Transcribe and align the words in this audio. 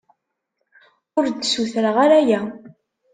Ur 1.17 1.25
d-ssutreɣ 1.29 1.95
ara 2.03 2.15
aya. 2.19 2.41